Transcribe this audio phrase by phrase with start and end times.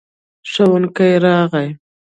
[0.51, 1.67] ښوونکی راغی.